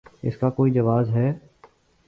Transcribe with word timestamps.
اس 0.23 0.37
کا 0.37 0.49
کوئی 0.49 0.71
جواز 0.71 1.09
ہے؟ 1.09 1.31